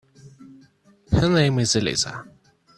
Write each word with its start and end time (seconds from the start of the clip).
Her 1.11 1.29
name 1.29 1.59
is 1.59 1.75
Elisa. 1.75 2.25